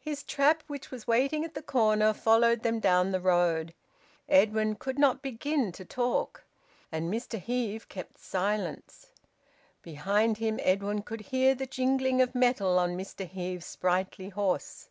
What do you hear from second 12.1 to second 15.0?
of metal on Mr Heve's sprightly horse.